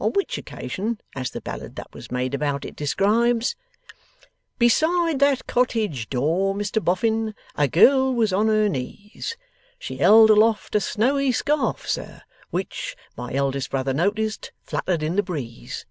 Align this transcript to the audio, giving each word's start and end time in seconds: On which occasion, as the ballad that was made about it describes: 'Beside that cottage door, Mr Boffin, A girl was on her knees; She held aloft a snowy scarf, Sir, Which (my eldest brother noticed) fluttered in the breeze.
On 0.00 0.10
which 0.14 0.36
occasion, 0.36 1.00
as 1.14 1.30
the 1.30 1.40
ballad 1.40 1.76
that 1.76 1.94
was 1.94 2.10
made 2.10 2.34
about 2.34 2.64
it 2.64 2.74
describes: 2.74 3.54
'Beside 4.58 5.20
that 5.20 5.46
cottage 5.46 6.10
door, 6.10 6.56
Mr 6.56 6.84
Boffin, 6.84 7.36
A 7.54 7.68
girl 7.68 8.12
was 8.12 8.32
on 8.32 8.48
her 8.48 8.68
knees; 8.68 9.36
She 9.78 9.98
held 9.98 10.28
aloft 10.28 10.74
a 10.74 10.80
snowy 10.80 11.30
scarf, 11.30 11.88
Sir, 11.88 12.22
Which 12.50 12.96
(my 13.16 13.32
eldest 13.32 13.70
brother 13.70 13.92
noticed) 13.94 14.50
fluttered 14.64 15.04
in 15.04 15.14
the 15.14 15.22
breeze. 15.22 15.86